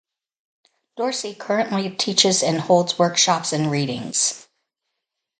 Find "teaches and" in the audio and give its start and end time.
1.91-2.59